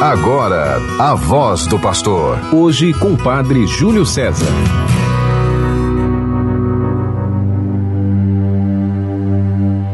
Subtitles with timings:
[0.00, 2.38] Agora, a voz do pastor.
[2.54, 4.46] Hoje com o padre Júlio César.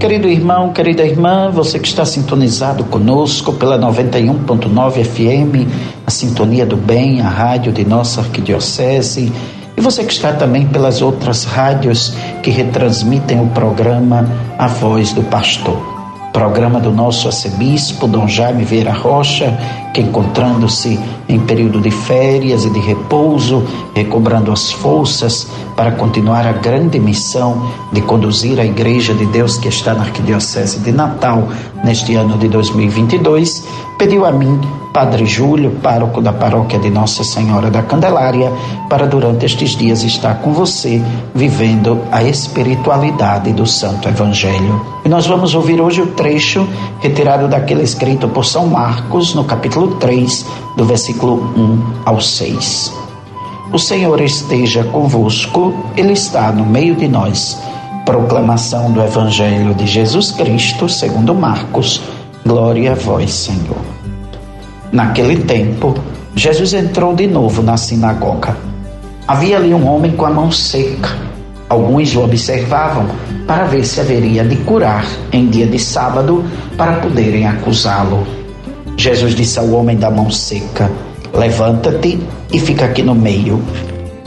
[0.00, 5.70] Querido irmão, querida irmã, você que está sintonizado conosco pela 91.9 FM,
[6.04, 9.32] a Sintonia do Bem, a rádio de nossa arquidiocese,
[9.76, 12.12] e você que está também pelas outras rádios
[12.42, 14.28] que retransmitem o programa
[14.58, 15.91] A Voz do Pastor
[16.32, 19.56] programa do nosso arcebispo, Dom Jaime Vieira Rocha,
[19.92, 20.98] que encontrando-se
[21.28, 23.62] em período de férias e de repouso,
[23.94, 29.68] recobrando as forças para continuar a grande missão de conduzir a Igreja de Deus que
[29.68, 31.48] está na Arquidiocese de Natal
[31.84, 33.66] neste ano de 2022,
[33.98, 34.58] pediu a mim
[34.92, 38.52] Padre Júlio, pároco da paróquia de Nossa Senhora da Candelária,
[38.90, 41.02] para durante estes dias estar com você,
[41.34, 44.84] vivendo a espiritualidade do Santo Evangelho.
[45.02, 46.68] E nós vamos ouvir hoje o trecho
[47.00, 50.44] retirado daquele escrito por São Marcos, no capítulo 3,
[50.76, 52.92] do versículo 1 ao 6.
[53.72, 57.58] O Senhor esteja convosco, Ele está no meio de nós.
[58.04, 62.02] Proclamação do Evangelho de Jesus Cristo, segundo Marcos.
[62.44, 63.81] Glória a vós, Senhor.
[64.92, 65.94] Naquele tempo,
[66.36, 68.54] Jesus entrou de novo na sinagoga.
[69.26, 71.16] Havia ali um homem com a mão seca.
[71.66, 73.06] Alguns o observavam
[73.46, 76.44] para ver se haveria de curar em dia de sábado
[76.76, 78.26] para poderem acusá-lo.
[78.94, 80.90] Jesus disse ao homem da mão seca:
[81.32, 82.20] Levanta-te
[82.52, 83.62] e fica aqui no meio.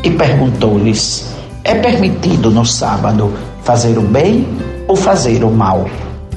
[0.03, 1.31] E perguntou-lhes:
[1.63, 3.31] É permitido no sábado
[3.63, 4.47] fazer o bem
[4.87, 5.87] ou fazer o mal?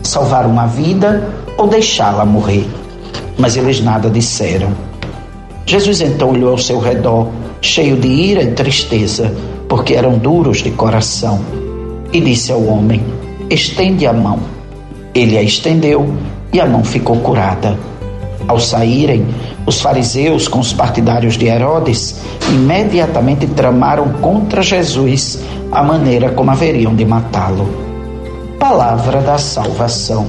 [0.03, 2.69] Salvar uma vida ou deixá-la morrer?
[3.39, 4.73] Mas eles nada disseram.
[5.65, 7.29] Jesus então olhou ao seu redor,
[7.61, 9.33] cheio de ira e tristeza,
[9.69, 11.41] porque eram duros de coração,
[12.13, 13.03] e disse ao homem:
[13.49, 14.41] Estende a mão.
[15.15, 16.15] Ele a estendeu
[16.53, 17.79] e a mão ficou curada.
[18.47, 19.27] Ao saírem,
[19.67, 26.95] os fariseus, com os partidários de Herodes, imediatamente tramaram contra Jesus a maneira como haveriam
[26.95, 27.69] de matá-lo.
[28.59, 30.27] Palavra da salvação.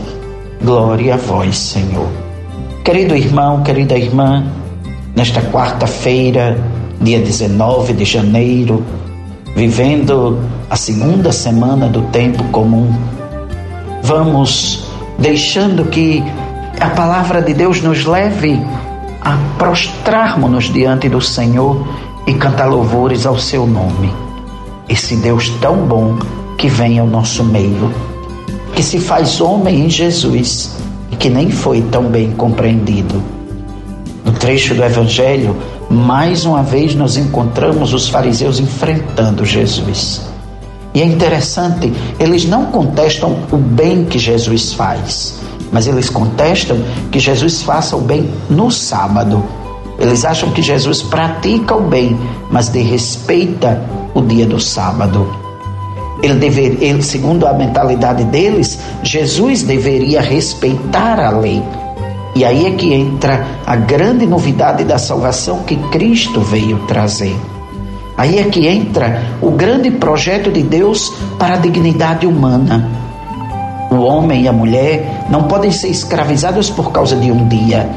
[0.62, 2.29] Glória a vós, Senhor.
[2.90, 4.44] Querido irmão, querida irmã,
[5.16, 6.58] nesta quarta-feira,
[7.00, 8.84] dia 19 de janeiro,
[9.56, 12.92] vivendo a segunda semana do tempo comum,
[14.02, 14.86] vamos
[15.20, 16.24] deixando que
[16.80, 18.60] a palavra de Deus nos leve
[19.22, 21.88] a prostrarmos-nos diante do Senhor
[22.26, 24.12] e cantar louvores ao seu nome.
[24.90, 26.18] Esse Deus tão bom
[26.58, 27.94] que vem ao nosso meio,
[28.74, 30.89] que se faz homem em Jesus
[31.20, 33.22] que nem foi tão bem compreendido.
[34.24, 35.56] No trecho do Evangelho,
[35.90, 40.22] mais uma vez nos encontramos os fariseus enfrentando Jesus.
[40.94, 45.40] E é interessante, eles não contestam o bem que Jesus faz,
[45.72, 46.78] mas eles contestam
[47.12, 49.44] que Jesus faça o bem no sábado.
[50.00, 52.18] Eles acham que Jesus pratica o bem,
[52.50, 53.82] mas desrespeita
[54.14, 55.49] o dia do sábado.
[56.22, 61.64] Ele dever, ele, segundo a mentalidade deles, Jesus deveria respeitar a lei.
[62.36, 67.36] E aí é que entra a grande novidade da salvação que Cristo veio trazer.
[68.18, 72.90] Aí é que entra o grande projeto de Deus para a dignidade humana.
[73.90, 77.90] O homem e a mulher não podem ser escravizados por causa de um dia.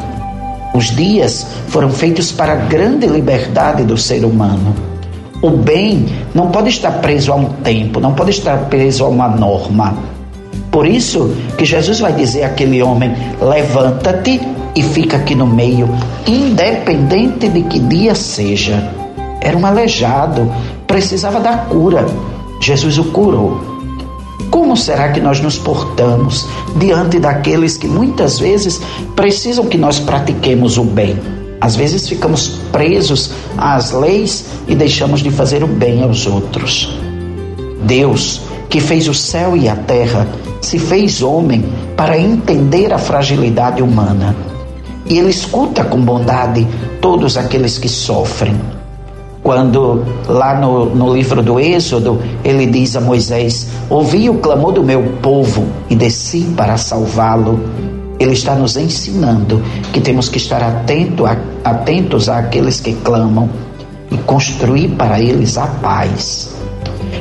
[0.74, 4.91] Os dias foram feitos para a grande liberdade do ser humano.
[5.42, 9.26] O bem não pode estar preso a um tempo, não pode estar preso a uma
[9.26, 9.98] norma.
[10.70, 14.40] Por isso que Jesus vai dizer àquele homem: levanta-te
[14.76, 15.88] e fica aqui no meio,
[16.28, 18.88] independente de que dia seja.
[19.40, 20.48] Era um aleijado,
[20.86, 22.06] precisava da cura.
[22.60, 23.60] Jesus o curou.
[24.48, 28.80] Como será que nós nos portamos diante daqueles que muitas vezes
[29.16, 31.41] precisam que nós pratiquemos o bem?
[31.62, 36.98] Às vezes ficamos presos às leis e deixamos de fazer o bem aos outros.
[37.84, 40.26] Deus, que fez o céu e a terra,
[40.60, 41.64] se fez homem
[41.96, 44.34] para entender a fragilidade humana.
[45.06, 46.66] E ele escuta com bondade
[47.00, 48.60] todos aqueles que sofrem.
[49.40, 54.82] Quando, lá no, no livro do Êxodo, ele diz a Moisés: Ouvi o clamor do
[54.82, 57.60] meu povo e desci para salvá-lo.
[58.22, 63.48] Ele está nos ensinando que temos que estar atento a, atentos àqueles que clamam
[64.10, 66.54] e construir para eles a paz.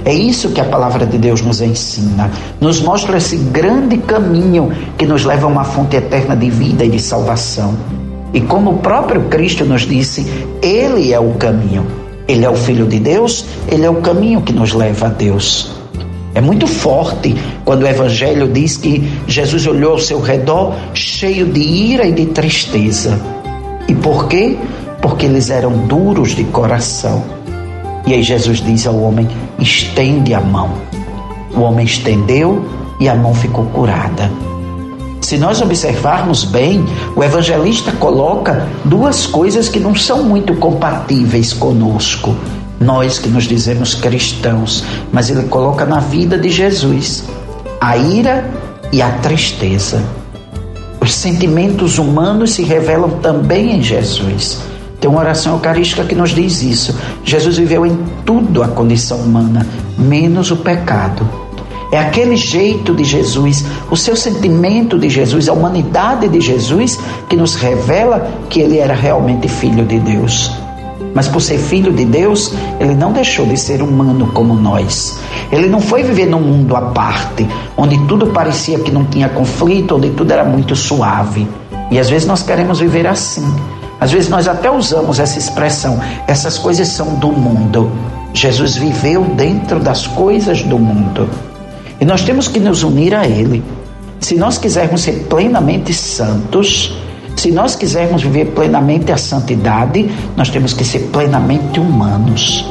[0.04, 2.30] É isso que a palavra de Deus nos ensina.
[2.60, 6.90] Nos mostra esse grande caminho que nos leva a uma fonte eterna de vida e
[6.90, 7.76] de salvação.
[8.34, 10.26] E como o próprio Cristo nos disse,
[10.62, 11.86] Ele é o caminho.
[12.28, 15.81] Ele é o Filho de Deus, Ele é o caminho que nos leva a Deus.
[16.34, 17.36] É muito forte
[17.66, 22.28] quando o Evangelho diz que Jesus olhou ao seu redor cheio de ira e de
[22.28, 23.20] tristeza.
[23.88, 24.58] E por quê?
[25.02, 27.24] Porque eles eram duros de coração.
[28.08, 29.28] E aí Jesus diz ao homem:
[29.60, 30.70] estende a mão.
[31.54, 32.64] O homem estendeu
[33.00, 34.32] e a mão ficou curada.
[35.22, 36.84] Se nós observarmos bem,
[37.16, 42.36] o evangelista coloca duas coisas que não são muito compatíveis conosco,
[42.82, 44.84] nós que nos dizemos cristãos,
[45.14, 47.24] mas ele coloca na vida de Jesus
[47.80, 48.50] a ira
[48.92, 50.04] e a tristeza.
[51.00, 54.60] Os sentimentos humanos se revelam também em Jesus.
[55.00, 56.96] Tem uma oração eucarística que nos diz isso.
[57.24, 59.66] Jesus viveu em tudo a condição humana,
[59.98, 61.28] menos o pecado.
[61.92, 66.98] É aquele jeito de Jesus, o seu sentimento de Jesus, a humanidade de Jesus
[67.28, 70.61] que nos revela que ele era realmente filho de Deus.
[71.14, 75.20] Mas por ser filho de Deus, ele não deixou de ser humano como nós.
[75.52, 79.96] Ele não foi viver num mundo à parte, onde tudo parecia que não tinha conflito,
[79.98, 81.48] onde tudo era muito suave.
[81.90, 83.46] E às vezes nós queremos viver assim.
[84.00, 87.92] Às vezes nós até usamos essa expressão, essas coisas são do mundo.
[88.34, 91.30] Jesus viveu dentro das coisas do mundo.
[92.00, 93.64] E nós temos que nos unir a Ele.
[94.20, 96.98] Se nós quisermos ser plenamente santos,
[97.42, 100.08] se nós quisermos viver plenamente a santidade,
[100.38, 102.64] nós temos que ser plenamente humanos.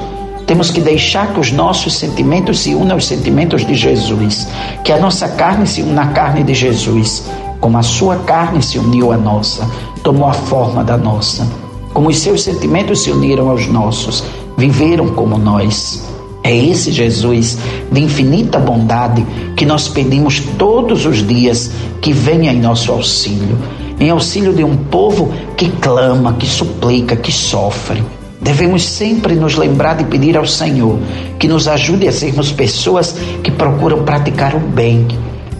[0.46, 4.46] Temos que deixar que os nossos sentimentos se unam aos sentimentos de Jesus,
[4.84, 7.24] que a nossa carne se una à carne de Jesus,
[7.58, 9.68] como a sua carne se uniu à nossa,
[10.04, 11.44] tomou a forma da nossa,
[11.92, 14.22] como os seus sentimentos se uniram aos nossos,
[14.56, 16.08] viveram como nós.
[16.44, 17.58] É esse Jesus
[17.90, 19.26] de infinita bondade
[19.56, 23.58] que nós pedimos todos os dias que venha em nosso auxílio,
[24.00, 28.02] em auxílio de um povo que clama, que suplica, que sofre.
[28.40, 30.98] Devemos sempre nos lembrar de pedir ao Senhor
[31.38, 33.14] que nos ajude a sermos pessoas
[33.44, 35.06] que procuram praticar o bem.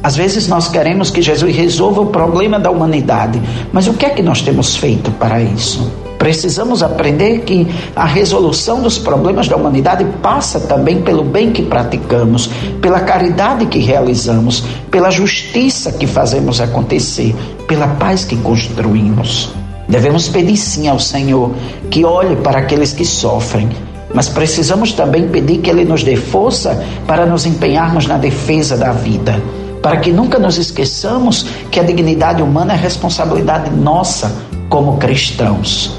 [0.02, 3.40] Às vezes nós queremos que Jesus resolva o problema da humanidade,
[3.70, 6.09] mas o que é que nós temos feito para isso?
[6.20, 12.50] Precisamos aprender que a resolução dos problemas da humanidade passa também pelo bem que praticamos,
[12.82, 17.34] pela caridade que realizamos, pela justiça que fazemos acontecer,
[17.66, 19.54] pela paz que construímos.
[19.88, 21.54] Devemos pedir sim ao Senhor
[21.90, 23.70] que olhe para aqueles que sofrem,
[24.12, 28.92] mas precisamos também pedir que Ele nos dê força para nos empenharmos na defesa da
[28.92, 29.42] vida,
[29.80, 34.30] para que nunca nos esqueçamos que a dignidade humana é responsabilidade nossa
[34.68, 35.98] como cristãos.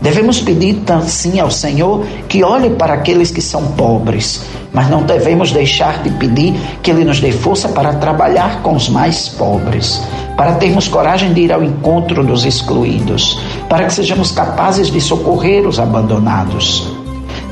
[0.00, 4.42] Devemos pedir sim ao Senhor que olhe para aqueles que são pobres,
[4.72, 8.88] mas não devemos deixar de pedir que Ele nos dê força para trabalhar com os
[8.88, 10.00] mais pobres,
[10.36, 15.66] para termos coragem de ir ao encontro dos excluídos, para que sejamos capazes de socorrer
[15.66, 16.86] os abandonados.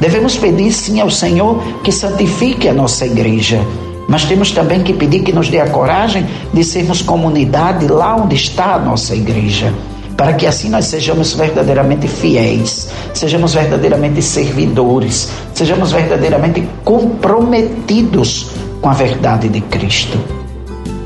[0.00, 3.60] Devemos pedir sim ao Senhor que santifique a nossa igreja,
[4.08, 8.36] mas temos também que pedir que nos dê a coragem de sermos comunidade lá onde
[8.36, 9.74] está a nossa igreja
[10.16, 18.94] para que assim nós sejamos verdadeiramente fiéis, sejamos verdadeiramente servidores, sejamos verdadeiramente comprometidos com a
[18.94, 20.18] verdade de Cristo.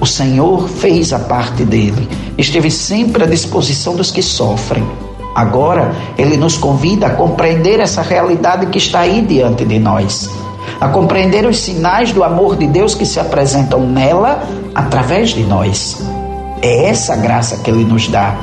[0.01, 2.09] O Senhor fez a parte dele,
[2.39, 4.87] esteve sempre à disposição dos que sofrem.
[5.35, 10.31] Agora, ele nos convida a compreender essa realidade que está aí diante de nós,
[10.81, 14.43] a compreender os sinais do amor de Deus que se apresentam nela
[14.75, 16.03] através de nós.
[16.63, 18.37] É essa graça que ele nos dá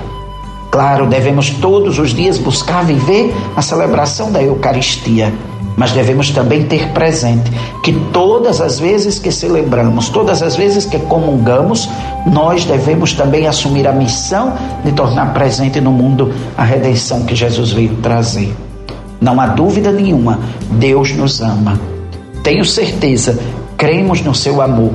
[0.69, 5.33] Claro, devemos todos os dias buscar viver a celebração da Eucaristia,
[5.77, 7.49] mas devemos também ter presente
[7.83, 11.89] que todas as vezes que celebramos, todas as vezes que comungamos,
[12.25, 17.71] nós devemos também assumir a missão de tornar presente no mundo a redenção que Jesus
[17.71, 18.53] veio trazer.
[19.21, 20.39] Não há dúvida nenhuma,
[20.71, 21.79] Deus nos ama.
[22.43, 23.39] Tenho certeza,
[23.77, 24.91] cremos no seu amor,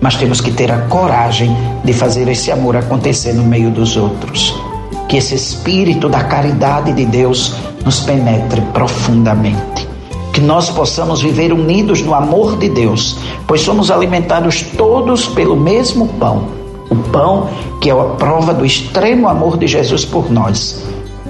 [0.00, 4.67] mas temos que ter a coragem de fazer esse amor acontecer no meio dos outros
[5.08, 9.88] que esse espírito da caridade de Deus nos penetre profundamente.
[10.32, 16.06] Que nós possamos viver unidos no amor de Deus, pois somos alimentados todos pelo mesmo
[16.20, 16.48] pão.
[16.90, 17.48] O pão
[17.80, 20.84] que é a prova do extremo amor de Jesus por nós.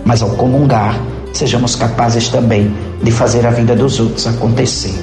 [0.05, 1.01] Mas ao comungar,
[1.33, 4.95] sejamos capazes também de fazer a vida dos outros acontecer.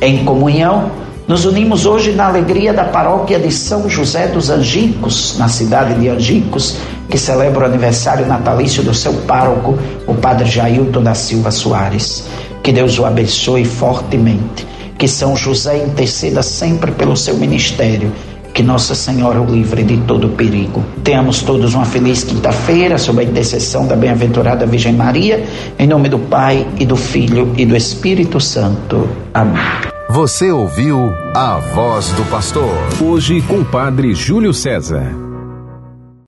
[0.00, 0.90] Em comunhão,
[1.26, 6.08] nos unimos hoje na alegria da paróquia de São José dos Angicos, na cidade de
[6.08, 6.76] Angicos,
[7.08, 12.24] que celebra o aniversário natalício do seu pároco, o padre Jailton da Silva Soares.
[12.62, 14.66] Que Deus o abençoe fortemente.
[14.98, 18.12] Que São José interceda sempre pelo seu ministério.
[18.52, 20.84] Que Nossa Senhora o livre de todo perigo.
[21.04, 25.44] Tenhamos todos uma feliz quinta-feira, sob a intercessão da bem-aventurada Virgem Maria,
[25.78, 29.08] em nome do Pai e do Filho e do Espírito Santo.
[29.32, 29.62] Amém.
[30.10, 32.74] Você ouviu a voz do pastor.
[33.00, 35.27] Hoje com o Padre Júlio César.